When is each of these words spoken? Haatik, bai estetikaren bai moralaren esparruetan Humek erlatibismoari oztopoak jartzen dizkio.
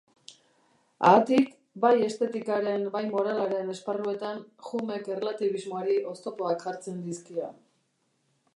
Haatik, 1.09 1.51
bai 1.83 1.91
estetikaren 2.05 2.87
bai 2.95 3.03
moralaren 3.11 3.69
esparruetan 3.75 4.41
Humek 4.71 5.07
erlatibismoari 5.17 5.99
oztopoak 6.15 6.67
jartzen 6.67 7.01
dizkio. 7.11 7.51